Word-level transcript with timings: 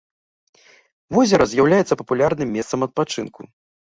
Возера 1.17 1.47
з'яўляецца 1.51 1.99
папулярным 2.01 2.49
месцам 2.59 2.79
адпачынку. 2.87 3.41